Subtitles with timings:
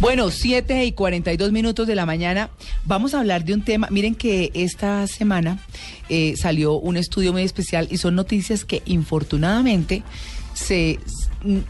[0.00, 2.50] Bueno, 7 y 42 minutos de la mañana.
[2.84, 3.88] Vamos a hablar de un tema.
[3.90, 5.58] Miren que esta semana
[6.08, 10.04] eh, salió un estudio muy especial y son noticias que infortunadamente
[10.54, 11.00] se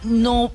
[0.05, 0.53] no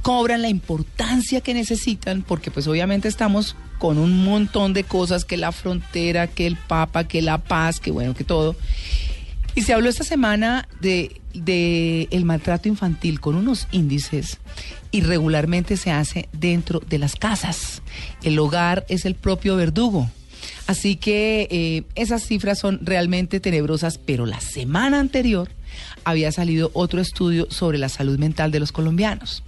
[0.00, 5.36] cobran la importancia que necesitan porque pues obviamente estamos con un montón de cosas que
[5.36, 8.56] la frontera, que el Papa, que la paz, que bueno, que todo.
[9.54, 14.38] Y se habló esta semana de, de el maltrato infantil con unos índices
[14.90, 17.82] y regularmente se hace dentro de las casas.
[18.22, 20.10] El hogar es el propio verdugo.
[20.66, 25.50] Así que eh, esas cifras son realmente tenebrosas, pero la semana anterior
[26.04, 29.42] había salido otro estudio sobre la salud mental de los colombianos.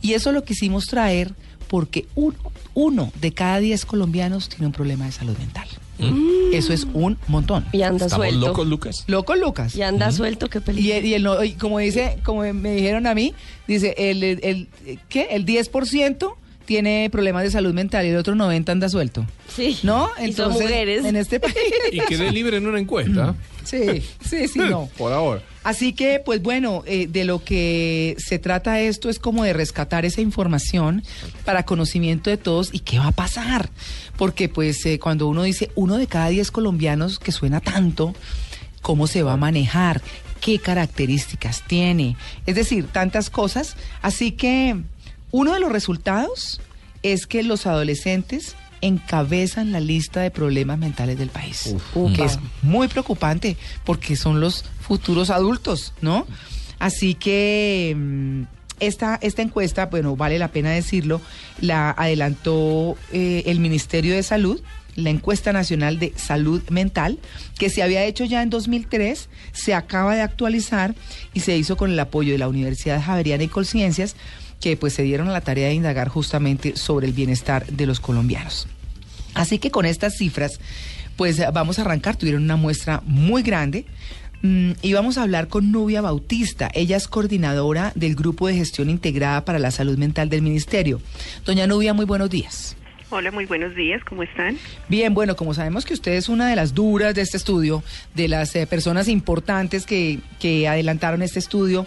[0.00, 1.34] Y eso lo quisimos traer
[1.72, 2.36] porque uno,
[2.74, 5.66] uno de cada diez colombianos tiene un problema de salud mental.
[5.98, 6.52] Mm.
[6.52, 7.64] Eso es un montón.
[7.72, 8.46] Y anda ¿Estamos suelto.
[8.48, 9.04] locos, Lucas?
[9.06, 9.74] Loco Lucas.
[9.74, 10.96] Y anda suelto, qué Y, peligro.
[10.98, 13.32] el- y el no- y como dice, como me dijeron a mí,
[13.66, 15.28] dice, el, el, el- ¿qué?
[15.30, 16.34] El 10%
[16.66, 19.26] tiene problemas de salud mental y el otro 90 anda suelto.
[19.48, 19.78] Sí.
[19.82, 20.10] ¿No?
[20.24, 21.04] Y son mujeres.
[21.06, 21.54] En este país.
[21.90, 23.34] Y quedé libre en una encuesta.
[23.64, 24.88] Sí, sí, sí, no.
[24.98, 25.42] Por ahora.
[25.64, 30.04] Así que, pues bueno, eh, de lo que se trata esto es como de rescatar
[30.04, 31.04] esa información
[31.44, 33.70] para conocimiento de todos y qué va a pasar.
[34.16, 38.14] Porque pues eh, cuando uno dice uno de cada diez colombianos, que suena tanto,
[38.80, 40.02] ¿cómo se va a manejar?
[40.40, 42.16] ¿Qué características tiene?
[42.46, 43.76] Es decir, tantas cosas.
[44.02, 44.76] Así que
[45.30, 46.60] uno de los resultados
[47.04, 51.74] es que los adolescentes encabezan la lista de problemas mentales del país,
[52.14, 56.26] que es muy preocupante porque son los futuros adultos, ¿no?
[56.78, 58.42] Así que mm,
[58.80, 61.20] esta, esta encuesta, bueno, vale la pena decirlo,
[61.60, 64.60] la adelantó eh, el Ministerio de Salud,
[64.96, 67.18] la encuesta nacional de salud mental,
[67.58, 70.94] que se había hecho ya en 2003, se acaba de actualizar
[71.32, 74.16] y se hizo con el apoyo de la Universidad Javeriana y Colciencias,
[74.62, 78.00] que pues se dieron a la tarea de indagar justamente sobre el bienestar de los
[78.00, 78.68] colombianos.
[79.34, 80.60] Así que con estas cifras,
[81.16, 82.16] pues vamos a arrancar.
[82.16, 83.84] Tuvieron una muestra muy grande.
[84.42, 86.68] mm, y vamos a hablar con Nubia Bautista.
[86.74, 91.00] Ella es coordinadora del Grupo de Gestión Integrada para la Salud Mental del Ministerio.
[91.44, 92.76] Doña Nubia, muy buenos días.
[93.14, 94.56] Hola, muy buenos días, ¿cómo están?
[94.88, 98.26] Bien, bueno, como sabemos que usted es una de las duras de este estudio, de
[98.26, 101.86] las eh, personas importantes que, que adelantaron este estudio,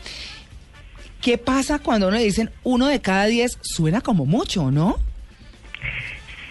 [1.26, 3.58] ¿qué pasa cuando uno le dicen uno de cada diez?
[3.64, 4.98] Suena como mucho, ¿no?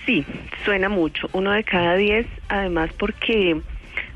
[0.05, 0.27] Sí,
[0.65, 3.61] suena mucho, uno de cada diez, además porque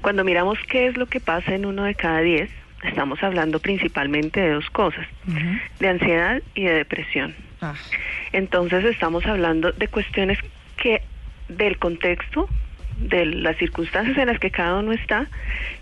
[0.01, 2.51] cuando miramos qué es lo que pasa en uno de cada diez,
[2.83, 5.07] estamos hablando principalmente de dos cosas,
[5.79, 7.37] de ansiedad y de depresión.
[7.61, 7.75] Ah,
[8.33, 10.39] Entonces estamos hablando de cuestiones
[10.77, 11.03] que
[11.49, 12.49] del contexto,
[12.99, 15.29] de las circunstancias en las que cada uno está,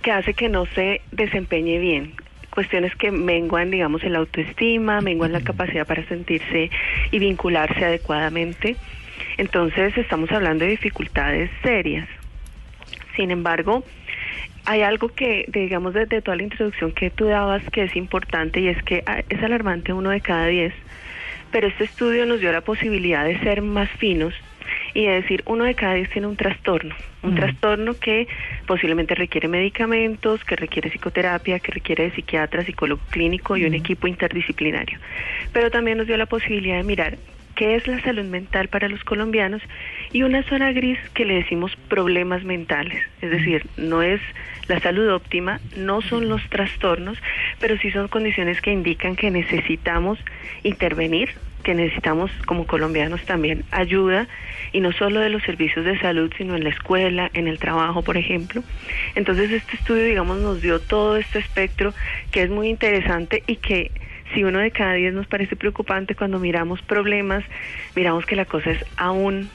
[0.03, 2.13] que hace que no se desempeñe bien.
[2.56, 6.71] Cuestiones que menguan, digamos, el autoestima, menguan la capacidad para sentirse
[7.11, 8.77] y vincularse adecuadamente.
[9.37, 12.09] Entonces estamos hablando de dificultades serias.
[13.15, 13.84] Sin embargo,
[14.65, 18.69] hay algo que, digamos, desde toda la introducción que tú dabas que es importante y
[18.69, 20.72] es que ah, es alarmante uno de cada diez,
[21.53, 24.33] pero este estudio nos dio la posibilidad de ser más finos
[24.97, 28.27] y de decir uno de cada diez tiene un trastorno, un trastorno que
[28.67, 34.07] posiblemente requiere medicamentos, que requiere psicoterapia, que requiere de psiquiatra, psicólogo clínico y un equipo
[34.07, 34.99] interdisciplinario.
[35.53, 37.19] Pero también nos dio la posibilidad de mirar
[37.57, 39.61] qué es la salud mental para los colombianos
[40.12, 43.03] y una zona gris que le decimos problemas mentales.
[43.21, 44.23] Es decir, no es
[44.67, 47.19] la salud óptima, no son los trastornos,
[47.66, 50.21] pero sí son condiciones que indican que necesitamos
[50.62, 51.31] intervenir,
[51.65, 54.28] que necesitamos como colombianos también ayuda
[54.72, 58.03] y no solo de los servicios de salud, sino en la escuela, en el trabajo,
[58.03, 58.62] por ejemplo.
[59.16, 61.93] Entonces este estudio, digamos, nos dio todo este espectro
[62.31, 63.91] que es muy interesante y que
[64.33, 67.43] si uno de cada diez nos parece preocupante cuando miramos problemas,
[67.97, 69.50] miramos que la cosa es aún,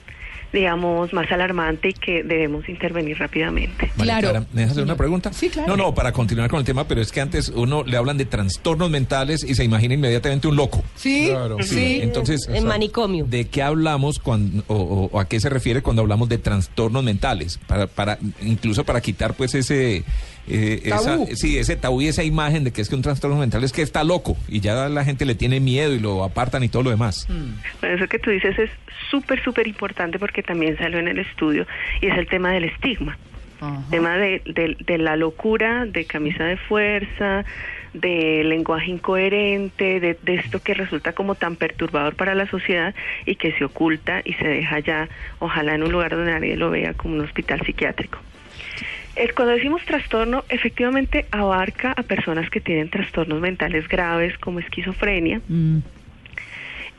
[0.53, 3.91] digamos, más alarmante y que debemos intervenir rápidamente.
[3.95, 4.29] María Claro.
[4.31, 5.31] Clara, ¿me dejas hacer una pregunta?
[5.33, 5.75] Sí, claro.
[5.75, 8.25] No, no, para continuar con el tema, pero es que antes uno le hablan de
[8.25, 10.83] trastornos mentales y se imagina inmediatamente un loco.
[10.95, 11.99] Sí, Claro, sí.
[12.01, 13.25] Entonces, En manicomio.
[13.25, 17.03] ¿de qué hablamos cuando, o, o- o a qué se refiere cuando hablamos de trastornos
[17.03, 17.57] mentales?
[17.67, 20.03] Para, para incluso para quitar pues ese
[20.53, 23.63] eh, esa, sí, ese tabú y esa imagen de que es que un trastorno mental
[23.63, 26.69] es que está loco y ya la gente le tiene miedo y lo apartan y
[26.69, 27.27] todo lo demás.
[27.79, 28.69] Bueno, eso que tú dices es
[29.09, 31.65] súper, súper importante porque también salió en el estudio
[32.01, 33.17] y es el tema del estigma.
[33.63, 33.79] Ajá.
[33.91, 37.45] tema de, de- de la locura, de camisa de fuerza,
[37.93, 42.95] de lenguaje incoherente, de, de esto que resulta como tan perturbador para la sociedad
[43.27, 46.71] y que se oculta y se deja ya, ojalá en un lugar donde nadie lo
[46.71, 48.17] vea, como un hospital psiquiátrico.
[49.35, 55.79] Cuando decimos trastorno, efectivamente abarca a personas que tienen trastornos mentales graves como esquizofrenia, Mm,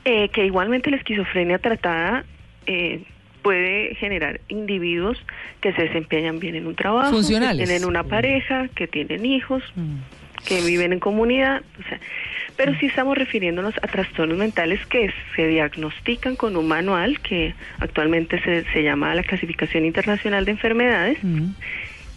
[0.05, 2.25] Eh, que igualmente la esquizofrenia tratada
[2.67, 3.03] eh,
[3.43, 5.17] puede generar individuos
[5.61, 7.25] que se desempeñan bien en un trabajo, que
[7.67, 9.99] tienen una pareja, que tienen hijos, Mm.
[10.45, 12.01] que viven en comunidad, o sea,
[12.57, 18.41] pero sí estamos refiriéndonos a trastornos mentales que se diagnostican con un manual que actualmente
[18.43, 21.51] se, se llama la Clasificación Internacional de Enfermedades Mm.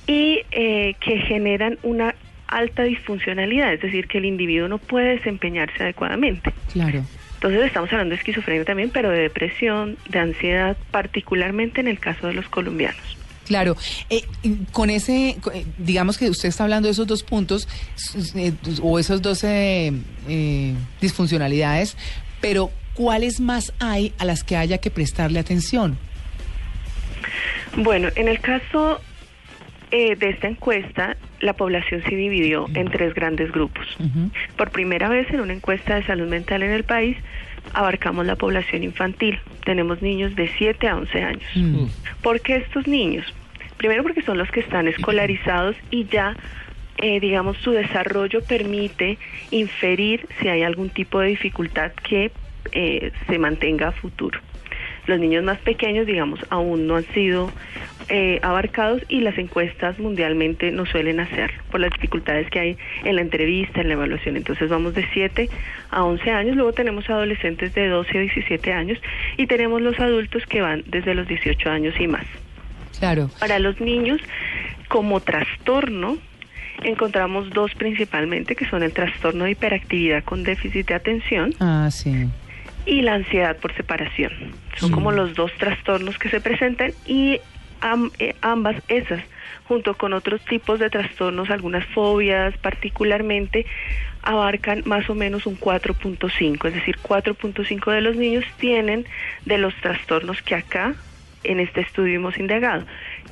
[0.07, 2.15] Y eh, que generan una
[2.47, 6.53] alta disfuncionalidad, es decir, que el individuo no puede desempeñarse adecuadamente.
[6.71, 7.03] Claro.
[7.35, 12.27] Entonces estamos hablando de esquizofrenia también, pero de depresión, de ansiedad, particularmente en el caso
[12.27, 13.17] de los colombianos.
[13.45, 13.77] Claro,
[14.09, 14.23] eh,
[14.71, 17.67] con ese, eh, digamos que usted está hablando de esos dos puntos
[18.35, 19.93] eh, o esas dos eh,
[20.27, 21.95] eh, disfuncionalidades,
[22.41, 25.99] pero ¿cuáles más hay a las que haya que prestarle atención?
[27.77, 28.99] Bueno, en el caso
[29.97, 33.87] eh, de esta encuesta, la población se dividió en tres grandes grupos.
[34.57, 37.15] Por primera vez en una encuesta de salud mental en el país,
[37.71, 39.39] abarcamos la población infantil.
[39.63, 41.43] Tenemos niños de 7 a 11 años.
[41.55, 41.85] Mm.
[42.21, 43.25] ¿Por qué estos niños?
[43.77, 46.35] Primero porque son los que están escolarizados y ya,
[46.97, 49.17] eh, digamos, su desarrollo permite
[49.51, 52.33] inferir si hay algún tipo de dificultad que
[52.73, 54.41] eh, se mantenga a futuro.
[55.07, 57.49] Los niños más pequeños, digamos, aún no han sido
[58.09, 63.15] eh, abarcados y las encuestas mundialmente no suelen hacerlo por las dificultades que hay en
[63.15, 64.37] la entrevista, en la evaluación.
[64.37, 65.49] Entonces vamos de 7
[65.91, 68.99] a 11 años, luego tenemos adolescentes de 12 a 17 años
[69.37, 72.25] y tenemos los adultos que van desde los 18 años y más.
[72.99, 73.29] Claro.
[73.39, 74.21] Para los niños,
[74.87, 76.17] como trastorno,
[76.83, 82.27] encontramos dos principalmente, que son el trastorno de hiperactividad con déficit de atención Ah, sí.
[82.85, 84.31] y la ansiedad por separación.
[84.77, 84.93] Son Sí.
[84.95, 87.39] como los dos trastornos que se presentan y
[88.41, 89.21] ambas esas,
[89.67, 93.65] junto con otros tipos de trastornos, algunas fobias particularmente,
[94.21, 99.05] abarcan más o menos un 4.5, es decir, 4.5 de los niños tienen
[99.45, 100.95] de los trastornos que acá
[101.43, 102.85] en este estudio hemos indagado.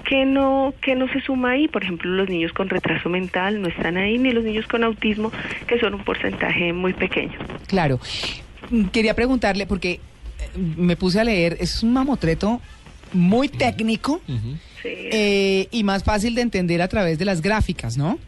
[0.05, 1.67] ¿Qué no, qué no se suma ahí?
[1.67, 5.31] Por ejemplo, los niños con retraso mental no están ahí, ni los niños con autismo,
[5.67, 7.33] que son un porcentaje muy pequeño.
[7.67, 7.99] Claro.
[8.91, 9.99] Quería preguntarle, porque eh,
[10.77, 12.61] me puse a leer, es un mamotreto
[13.13, 14.21] muy técnico
[14.83, 18.19] eh, y más fácil de entender a través de las gráficas, ¿no?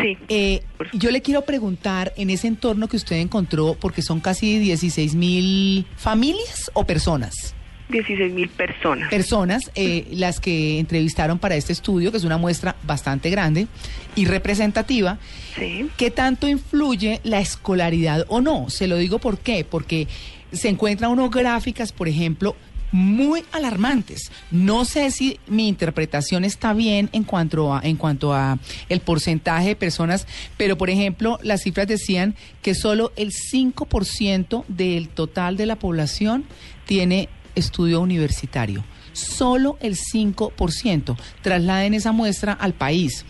[0.00, 0.16] sí.
[0.28, 0.62] Eh,
[0.92, 5.86] yo le quiero preguntar en ese entorno que usted encontró, porque son casi 16 mil
[5.96, 7.54] familias o personas.
[7.88, 9.08] 16 mil personas.
[9.10, 13.68] Personas eh, las que entrevistaron para este estudio, que es una muestra bastante grande
[14.16, 15.18] y representativa.
[15.56, 15.88] Sí.
[15.96, 18.70] ¿Qué tanto influye la escolaridad o no?
[18.70, 20.08] Se lo digo por qué, porque
[20.52, 22.56] se encuentran uno gráficas, por ejemplo,
[22.92, 24.30] muy alarmantes.
[24.50, 29.68] No sé si mi interpretación está bien en cuanto a en cuanto a el porcentaje
[29.68, 35.66] de personas, pero por ejemplo, las cifras decían que solo el 5% del total de
[35.66, 36.44] la población
[36.86, 38.84] tiene estudio universitario.
[39.12, 41.16] Solo el 5%.
[41.40, 43.24] Trasladen esa muestra al país.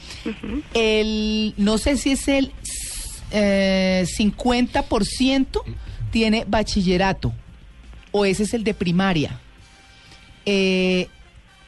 [0.74, 2.50] El, no sé si es el
[3.30, 5.62] eh, 50%
[6.10, 7.32] tiene bachillerato
[8.10, 9.40] o ese es el de primaria.
[10.46, 11.08] Eh,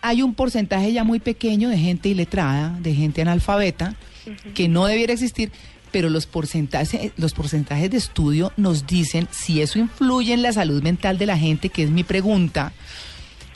[0.01, 3.97] hay un porcentaje ya muy pequeño de gente iletrada, de gente analfabeta,
[4.55, 5.51] que no debiera existir,
[5.91, 10.83] pero los porcentajes, los porcentajes de estudio nos dicen si eso influye en la salud
[10.83, 12.73] mental de la gente, que es mi pregunta.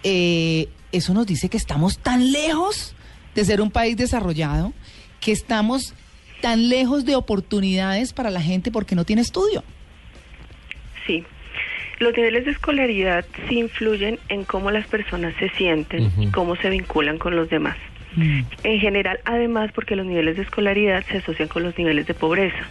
[0.03, 2.95] Eh, eso nos dice que estamos tan lejos
[3.35, 4.73] de ser un país desarrollado,
[5.21, 5.95] que estamos
[6.41, 9.63] tan lejos de oportunidades para la gente porque no tiene estudio.
[11.07, 11.25] Sí.
[12.03, 16.69] Los niveles de escolaridad sí influyen en cómo las personas se sienten y cómo se
[16.69, 17.77] vinculan con los demás.
[18.65, 22.67] En general, además, porque los niveles de escolaridad se asocian con los niveles de pobreza.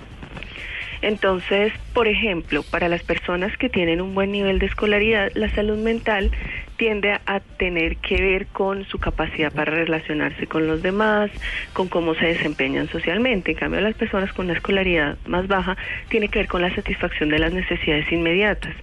[1.02, 5.78] Entonces, por ejemplo, para las personas que tienen un buen nivel de escolaridad, la salud
[5.78, 6.30] mental
[6.76, 11.32] tiende a, a tener que ver con su capacidad para relacionarse con los demás,
[11.72, 13.52] con cómo se desempeñan socialmente.
[13.52, 15.78] En cambio, las personas con una escolaridad más baja
[16.10, 18.76] tiene que ver con la satisfacción de las necesidades inmediatas,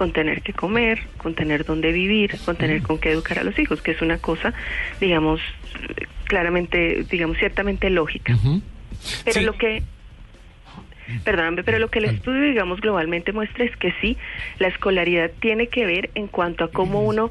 [0.00, 3.58] con tener que comer, con tener dónde vivir, con tener con qué educar a los
[3.58, 4.54] hijos, que es una cosa,
[4.98, 5.42] digamos,
[6.24, 8.34] claramente, digamos, ciertamente lógica.
[9.26, 9.44] Pero Sí.
[9.44, 9.82] lo que
[11.24, 14.16] Perdóname, pero lo que el estudio, digamos, globalmente muestra es que sí,
[14.58, 17.30] la escolaridad tiene que ver en cuanto a cómo uno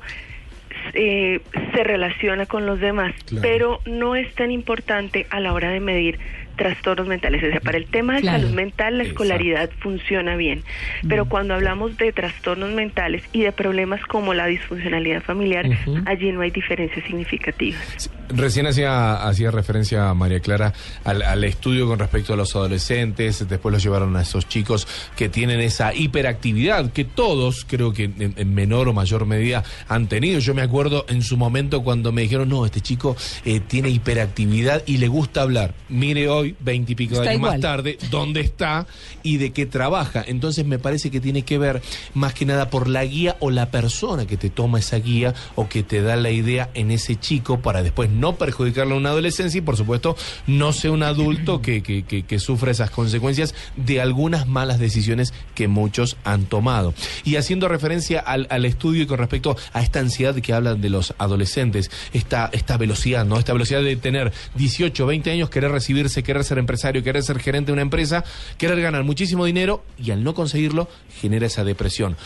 [0.93, 1.39] eh,
[1.73, 3.41] se relaciona con los demás, Claro.
[3.41, 6.19] pero no es tan importante a la hora de medir
[6.59, 7.41] trastornos mentales.
[7.43, 8.41] O sea, para el tema de Claro.
[8.41, 9.23] salud mental, la Exacto.
[9.23, 10.63] escolaridad funciona bien,
[11.07, 15.65] pero cuando hablamos de trastornos mentales y de problemas como la disfuncionalidad familiar,
[16.05, 18.11] allí no hay diferencias significativas.
[18.29, 20.71] Recién hacía, hacía referencia María Clara
[21.03, 25.29] al, al, estudio con respecto a los adolescentes, después los llevaron a esos chicos que
[25.29, 30.39] tienen esa hiperactividad que todos creo que en, en menor o mayor medida han tenido.
[30.39, 34.83] Yo me acuerdo en su momento cuando me dijeron, no, este chico eh, tiene hiperactividad
[34.85, 35.73] y le gusta hablar.
[35.89, 37.51] Mire hoy, veinte y pico de años igual.
[37.53, 38.87] más tarde, dónde está
[39.23, 40.23] y de qué trabaja.
[40.27, 41.81] Entonces me parece que tiene que ver
[42.13, 45.67] más que nada por la guía o la persona que te toma esa guía o
[45.69, 49.59] que te da la idea en ese chico para después no perjudicarle a una adolescencia
[49.59, 50.15] y por supuesto
[50.47, 55.33] no sea un adulto que, que, que, que sufra esas consecuencias de algunas malas decisiones
[55.55, 56.93] que muchos han tomado.
[57.23, 60.89] Y haciendo referencia al, al, estudio y con respecto a esta ansiedad que hablan de
[60.89, 63.37] los adolescentes, esta, esta velocidad, ¿no?
[63.37, 67.67] Esta velocidad de tener 18, 20 años, querer recibirse, querer ser empresario, querer ser gerente
[67.67, 68.23] de una empresa,
[68.57, 70.87] querer ganar muchísimo dinero y al no conseguirlo
[71.19, 72.17] genera esa depresión.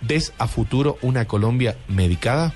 [0.00, 2.54] ¿Ves a futuro una Colombia medicada?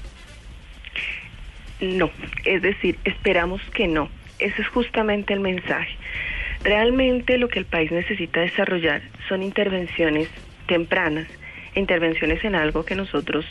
[1.81, 2.11] No,
[2.45, 4.09] es decir, esperamos que no.
[4.39, 5.97] Ese es justamente el mensaje.
[6.63, 10.29] Realmente lo que el país necesita desarrollar son intervenciones
[10.67, 11.27] tempranas,
[11.75, 13.45] intervenciones en algo que nosotros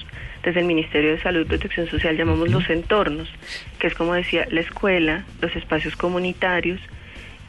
[0.44, 3.30] desde el Ministerio de Salud y Protección Social llamamos los entornos,
[3.80, 6.80] que es como decía, la escuela, los espacios comunitarios,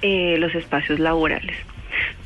[0.03, 1.57] eh, los espacios laborales.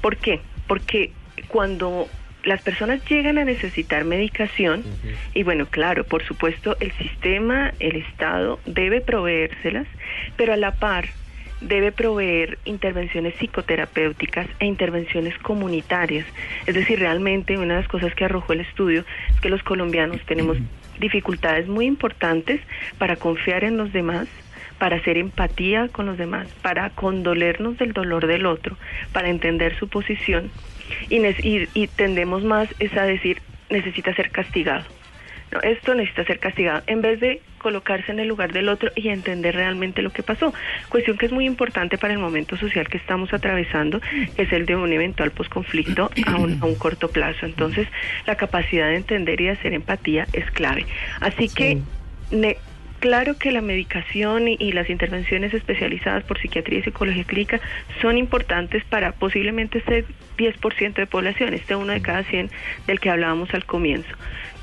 [0.00, 0.40] ¿Por qué?
[0.66, 1.12] Porque
[1.48, 2.08] cuando
[2.44, 5.14] las personas llegan a necesitar medicación, uh -huh.
[5.34, 9.86] y bueno, claro, por supuesto, el sistema, el Estado debe proveérselas,
[10.36, 11.06] pero a la par
[11.60, 16.26] debe proveer intervenciones psicoterapéuticas e intervenciones comunitarias.
[16.66, 20.20] Es decir, realmente una de las cosas que arrojó el estudio es que los colombianos
[20.26, 20.58] tenemos
[21.00, 22.60] dificultades muy importantes
[22.98, 24.28] para confiar en los demás,
[24.78, 28.76] para hacer empatía con los demás, para condolernos del dolor del otro,
[29.12, 30.50] para entender su posición
[31.08, 33.40] y, y, y tendemos más es a decir
[33.70, 34.84] necesita ser castigado.
[35.52, 39.08] No, esto necesita ser castigado en vez de colocarse en el lugar del otro y
[39.08, 40.52] entender realmente lo que pasó.
[40.88, 44.00] Cuestión que es muy importante para el momento social que estamos atravesando,
[44.34, 47.46] que es el de un eventual posconflicto a un, a un corto plazo.
[47.46, 47.86] Entonces,
[48.26, 50.84] la capacidad de entender y de hacer empatía es clave.
[51.20, 51.54] Así sí.
[51.54, 51.78] que,
[52.36, 52.56] ne,
[53.00, 57.60] claro que la medicación y, y, las intervenciones especializadas por psiquiatría y psicología clínica
[58.00, 60.04] son importantes para posiblemente ser
[60.36, 62.50] 10% de población, este uno de cada 100
[62.86, 64.14] del que hablábamos al comienzo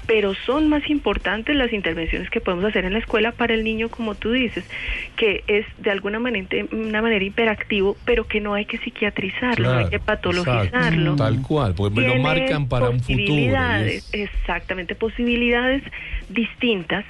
[0.06, 3.90] pero son más importantes las intervenciones que podemos hacer en la escuela para el niño,
[3.90, 4.66] como tú dices,
[5.16, 9.80] que es de alguna manera, una manera hiperactivo, pero que no hay que psiquiatrizarlo, claro,
[9.80, 11.14] no hay que patologizarlo.
[11.14, 13.58] Exacto, tal cual, porque me lo marcan para un futuro.
[13.86, 14.14] Es...
[14.14, 15.84] Exactamente, posibilidades
[16.30, 17.06] distintas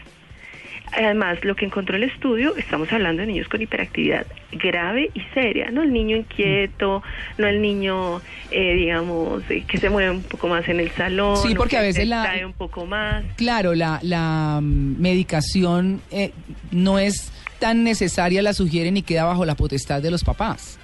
[0.96, 5.72] Además, lo que encontró el estudio, estamos hablando de niños con hiperactividad grave y seria,
[5.72, 7.02] no el niño inquieto,
[7.38, 8.22] no el niño,
[8.52, 11.82] eh, digamos, eh, que se mueve un poco más en el salón, sí, porque a
[11.82, 13.24] veces la un poco más.
[13.36, 16.32] Claro, la, la medicación eh,
[16.72, 20.80] no es tan necesaria, la sugieren y queda bajo la potestad de los papás.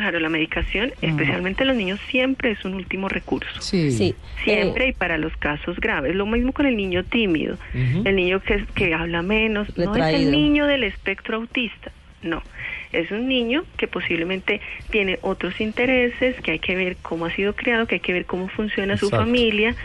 [0.00, 1.10] Claro, la medicación, -huh.
[1.10, 3.60] especialmente en los niños, siempre es un último recurso.
[3.60, 3.92] Sí.
[3.92, 4.14] sí.
[4.42, 4.88] Siempre eh.
[4.88, 6.14] y para los casos graves.
[6.14, 8.08] Lo mismo con el niño tímido, uh -huh.
[8.08, 9.68] el niño que, que habla menos.
[9.68, 9.98] Retraído.
[9.98, 11.92] No es el niño del espectro autista,
[12.22, 12.42] no.
[12.92, 17.54] Es un niño que posiblemente tiene otros intereses, que hay que ver cómo ha sido
[17.54, 19.16] criado, que hay que ver cómo funciona Exacto.
[19.16, 19.76] su familia.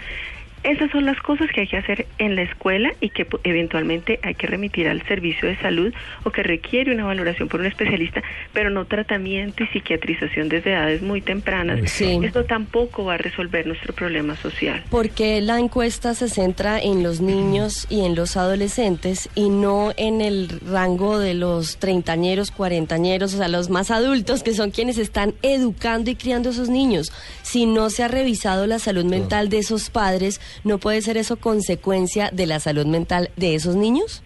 [0.66, 4.34] Esas son las cosas que hay que hacer en la escuela y que eventualmente hay
[4.34, 5.94] que remitir al servicio de salud
[6.24, 11.04] o que requiere una valoración por un especialista, pero no tratamiento y psiquiatrización desde edades
[11.04, 11.92] muy tempranas.
[11.92, 12.20] Sí.
[12.24, 14.84] Esto tampoco va a resolver nuestro problema social.
[14.90, 20.20] Porque la encuesta se centra en los niños y en los adolescentes y no en
[20.22, 25.36] el rango de los treintañeros, cuarentañeros, o sea, los más adultos que son quienes están
[25.44, 27.12] educando y criando a esos niños.
[27.44, 31.38] Si no se ha revisado la salud mental de esos padres, ¿no puede ser eso
[31.38, 34.24] consecuencia de la salud mental de esos niños?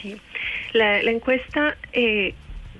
[0.00, 0.16] Sí,
[0.72, 2.34] la, encuesta eh,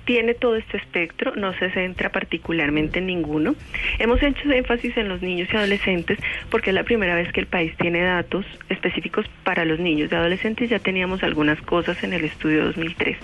[0.05, 3.55] tiene todo este espectro, no se centra particularmente en ninguno.
[3.99, 6.19] Hemos hecho énfasis en los niños y adolescentes
[6.49, 10.09] porque es la primera vez que el país tiene datos específicos para los niños.
[10.09, 13.17] De adolescentes ya teníamos algunas cosas en el estudio 2003,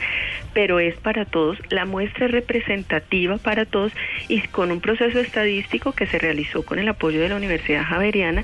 [0.53, 3.91] pero es para todos, la muestra es representativa para todos
[4.27, 8.43] y con un proceso estadístico que se realizó con el apoyo de la Universidad Javeriana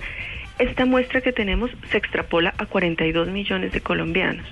[0.60, 4.46] esta muestra que tenemos se extrapola a 42 millones de colombianos.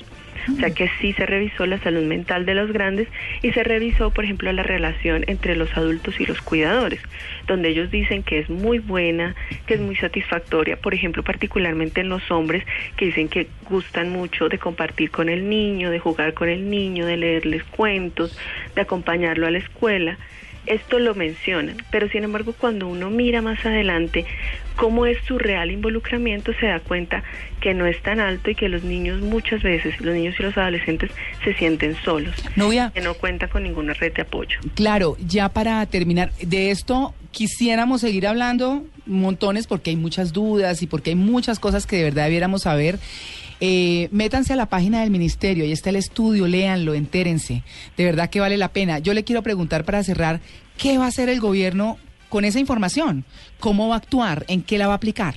[0.51, 3.07] O sea que sí se revisó la salud mental de los grandes
[3.41, 6.99] y se revisó, por ejemplo, la relación entre los adultos y los cuidadores,
[7.47, 12.09] donde ellos dicen que es muy buena, que es muy satisfactoria, por ejemplo, particularmente en
[12.09, 12.65] los hombres
[12.97, 17.05] que dicen que gustan mucho de compartir con el niño, de jugar con el niño,
[17.05, 18.37] de leerles cuentos,
[18.75, 20.17] de acompañarlo a la escuela
[20.65, 24.25] esto lo mencionan, pero sin embargo cuando uno mira más adelante
[24.75, 27.23] cómo es su real involucramiento, se da cuenta
[27.61, 30.57] que no es tan alto y que los niños muchas veces, los niños y los
[30.57, 31.11] adolescentes,
[31.43, 34.59] se sienten solos, Novia, que no cuenta con ninguna red de apoyo.
[34.75, 40.87] claro, ya para terminar, de esto quisiéramos seguir hablando montones porque hay muchas dudas y
[40.87, 42.99] porque hay muchas cosas que de verdad debiéramos saber.
[43.61, 47.63] Eh, métanse a la página del ministerio, ahí está el estudio, léanlo, entérense.
[47.97, 48.99] De verdad que vale la pena.
[48.99, 50.39] Yo le quiero preguntar para cerrar,
[50.77, 51.97] ¿qué va a hacer el gobierno
[52.29, 53.23] con esa información?
[53.59, 54.43] ¿Cómo va a actuar?
[54.47, 55.33] ¿En qué la va a aplicar?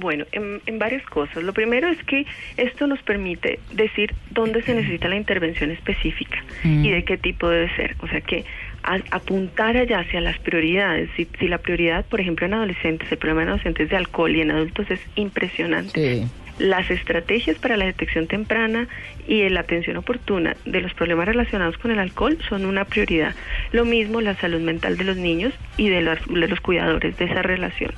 [0.00, 1.44] Bueno, en, en varias cosas.
[1.44, 6.84] Lo primero es que esto nos permite decir dónde se necesita la intervención específica Mm.
[6.84, 7.94] y de qué tipo debe ser.
[8.00, 8.44] O sea que
[8.82, 11.08] a- apuntar allá hacia las prioridades.
[11.16, 14.40] Si, si la prioridad, por ejemplo, en adolescentes, el problema en adolescentes de alcohol y
[14.40, 16.22] en adultos es impresionante.
[16.22, 16.26] Sí.
[16.58, 18.88] Las estrategias para la detección temprana
[19.28, 23.34] y la atención oportuna de los problemas relacionados con el alcohol son una prioridad.
[23.72, 27.26] Lo mismo la salud mental de los niños y de los, de los cuidadores de
[27.26, 27.92] esa relación.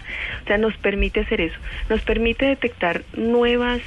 [0.45, 1.57] O sea, nos permite hacer eso.
[1.89, 3.81] Nos permite detectar nuevas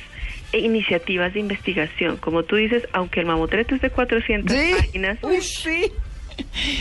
[0.53, 2.17] iniciativas de investigación.
[2.17, 4.71] Como tú dices, aunque el mamotreto es de 400 Sí.
[4.77, 5.91] páginas, Uy, sí.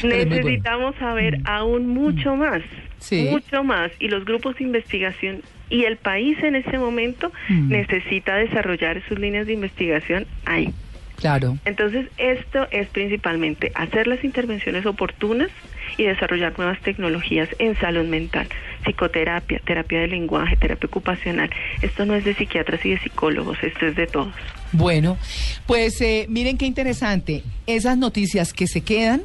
[0.02, 0.16] Bueno.
[0.36, 2.62] necesitamos saber aún mucho más,
[2.98, 3.28] Sí.
[3.30, 3.90] mucho más.
[3.98, 7.68] Y los grupos de investigación y el país en ese momento Mm.
[7.70, 10.72] necesita desarrollar sus líneas de investigación ahí.
[11.16, 11.58] Claro.
[11.66, 15.50] Entonces, esto es principalmente hacer las intervenciones oportunas
[15.98, 18.48] y desarrollar nuevas tecnologías en salud mental,
[18.86, 21.50] psicoterapia, terapia de lenguaje, terapia ocupacional.
[21.82, 24.32] Esto no es de psiquiatras y de psicólogos, esto es de todos.
[24.72, 25.18] Bueno,
[25.66, 27.42] pues eh, miren qué interesante.
[27.66, 29.20] Esas noticias que se quedan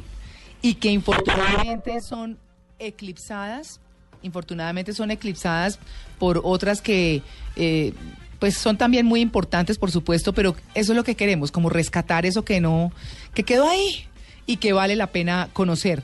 [0.60, 2.36] y que infortunadamente son
[2.78, 3.80] eclipsadas,
[4.22, 5.78] infortunadamente son eclipsadas
[6.18, 7.22] por otras que
[7.56, 7.92] eh,
[8.38, 12.26] pues son también muy importantes, por supuesto, pero eso es lo que queremos, como rescatar
[12.26, 12.92] eso que no,
[13.34, 14.04] que quedó ahí
[14.46, 16.02] y que vale la pena conocer.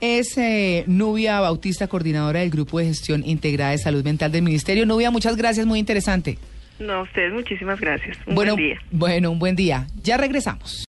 [0.00, 4.84] Es eh, Nubia Bautista, coordinadora del Grupo de Gestión Integrada de Salud Mental del Ministerio.
[4.84, 6.38] Nubia, muchas gracias, muy interesante.
[6.80, 8.16] No, a ustedes muchísimas gracias.
[8.26, 8.80] Un bueno, buen día.
[8.90, 9.86] bueno, un buen día.
[10.02, 10.80] Ya regresamos.